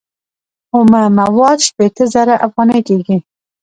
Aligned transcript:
اومه 0.75 1.01
مواد 1.19 1.59
شپیته 1.67 2.03
زره 2.13 2.35
افغانۍ 2.45 2.79
کېږي 2.87 3.17